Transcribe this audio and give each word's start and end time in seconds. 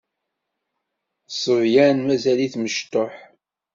D 1.27 1.31
ṣṣebyan 1.35 1.97
mazal-it 2.05 2.55
mecṭuḥ. 2.59 3.15